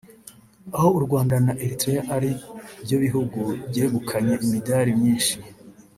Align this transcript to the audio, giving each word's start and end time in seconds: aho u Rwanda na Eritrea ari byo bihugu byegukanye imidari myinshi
aho 0.75 0.89
u 0.97 0.99
Rwanda 1.05 1.35
na 1.45 1.53
Eritrea 1.63 2.01
ari 2.15 2.31
byo 2.83 2.97
bihugu 3.03 3.39
byegukanye 3.69 4.33
imidari 4.45 4.91
myinshi 4.99 5.35